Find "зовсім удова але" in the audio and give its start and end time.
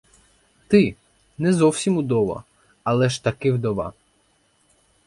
1.53-3.09